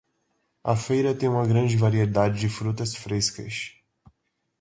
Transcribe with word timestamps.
A 0.63 0.75
feira 0.75 1.13
tem 1.13 1.29
uma 1.29 1.45
grande 1.45 1.77
variedade 1.77 2.39
de 2.39 2.49
frutas 2.49 2.95
frescas. 2.95 3.75